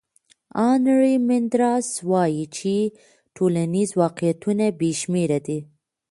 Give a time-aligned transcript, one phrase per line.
[0.59, 2.73] هانري مندراس وایي چې
[3.35, 5.59] ټولنیز واقعیتونه بې شمېره دي.